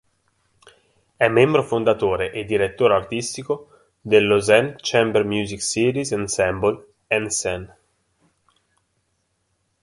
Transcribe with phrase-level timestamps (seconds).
[1.15, 3.69] È membro fondatore e direttore artistico
[4.01, 7.77] del Lausanne chamber music series Ensemble enScène.